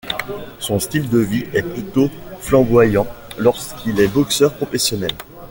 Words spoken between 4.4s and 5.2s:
professionnel.